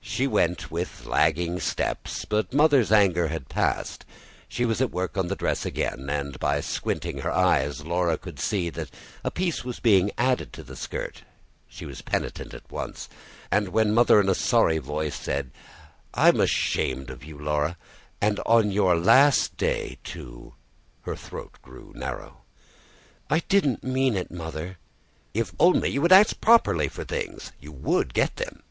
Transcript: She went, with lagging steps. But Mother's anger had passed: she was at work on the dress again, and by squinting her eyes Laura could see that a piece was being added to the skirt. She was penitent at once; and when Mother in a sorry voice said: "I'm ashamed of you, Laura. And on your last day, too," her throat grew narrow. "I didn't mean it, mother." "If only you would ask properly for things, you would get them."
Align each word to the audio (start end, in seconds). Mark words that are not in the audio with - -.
She 0.00 0.26
went, 0.26 0.70
with 0.70 1.04
lagging 1.04 1.60
steps. 1.60 2.24
But 2.24 2.54
Mother's 2.54 2.90
anger 2.90 3.28
had 3.28 3.50
passed: 3.50 4.06
she 4.48 4.64
was 4.64 4.80
at 4.80 4.90
work 4.90 5.18
on 5.18 5.28
the 5.28 5.36
dress 5.36 5.66
again, 5.66 6.08
and 6.08 6.40
by 6.40 6.62
squinting 6.62 7.18
her 7.18 7.30
eyes 7.30 7.84
Laura 7.84 8.16
could 8.16 8.40
see 8.40 8.70
that 8.70 8.90
a 9.22 9.30
piece 9.30 9.64
was 9.66 9.80
being 9.80 10.10
added 10.16 10.50
to 10.54 10.62
the 10.62 10.76
skirt. 10.76 11.24
She 11.68 11.84
was 11.84 12.00
penitent 12.00 12.54
at 12.54 12.68
once; 12.72 13.10
and 13.50 13.68
when 13.68 13.92
Mother 13.92 14.18
in 14.18 14.30
a 14.30 14.34
sorry 14.34 14.78
voice 14.78 15.14
said: 15.14 15.50
"I'm 16.14 16.40
ashamed 16.40 17.10
of 17.10 17.22
you, 17.22 17.38
Laura. 17.38 17.76
And 18.18 18.40
on 18.46 18.70
your 18.72 18.96
last 18.98 19.58
day, 19.58 19.98
too," 20.04 20.54
her 21.02 21.16
throat 21.16 21.58
grew 21.60 21.92
narrow. 21.94 22.38
"I 23.28 23.40
didn't 23.48 23.84
mean 23.84 24.16
it, 24.16 24.30
mother." 24.30 24.78
"If 25.34 25.52
only 25.60 25.90
you 25.90 26.00
would 26.00 26.12
ask 26.12 26.40
properly 26.40 26.88
for 26.88 27.04
things, 27.04 27.52
you 27.60 27.70
would 27.72 28.14
get 28.14 28.36
them." 28.36 28.62